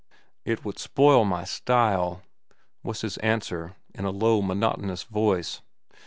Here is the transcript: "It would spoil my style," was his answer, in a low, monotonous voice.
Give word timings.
"It 0.45 0.65
would 0.65 0.79
spoil 0.79 1.25
my 1.25 1.43
style," 1.43 2.23
was 2.81 3.01
his 3.01 3.17
answer, 3.19 3.75
in 3.93 4.03
a 4.03 4.09
low, 4.09 4.41
monotonous 4.41 5.03
voice. 5.03 5.61